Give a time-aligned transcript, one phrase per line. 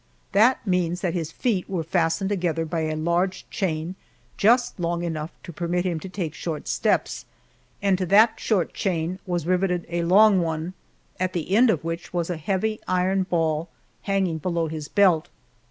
[0.31, 3.93] That means that his feet were fastened together by a large chain,
[4.35, 7.25] just long enough to permit him to take short steps,
[7.83, 10.73] and to that short chain was riveted a long one,
[11.19, 13.69] at the end of which was a heavy iron ball
[14.01, 15.29] hanging below his belt.